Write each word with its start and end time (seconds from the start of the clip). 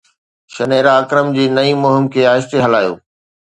شنيرا 0.55 0.91
اڪرم 1.01 1.29
جي 1.37 1.45
نئين 1.59 1.77
مهم 1.85 2.11
کي 2.17 2.27
آهستي 2.33 2.65
هلايو 2.67 3.01